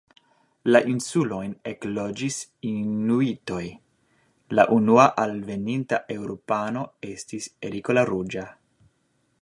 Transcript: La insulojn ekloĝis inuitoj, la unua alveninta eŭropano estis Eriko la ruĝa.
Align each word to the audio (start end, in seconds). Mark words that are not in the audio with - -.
La 0.69 0.79
insulojn 0.91 1.51
ekloĝis 1.71 2.37
inuitoj, 2.69 3.61
la 4.59 4.67
unua 4.77 5.05
alveninta 5.27 6.01
eŭropano 6.17 6.87
estis 7.13 7.51
Eriko 7.71 7.99
la 8.01 8.07
ruĝa. 8.13 8.49